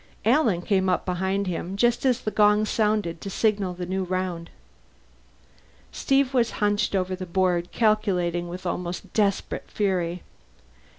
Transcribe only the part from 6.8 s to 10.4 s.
over the board, calculating with almost desperate fury.